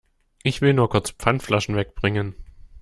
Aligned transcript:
Ich 0.41 0.61
will 0.61 0.73
nur 0.73 0.89
kurz 0.89 1.11
Pfandflaschen 1.11 1.75
weg 1.75 1.93
bringen. 1.93 2.33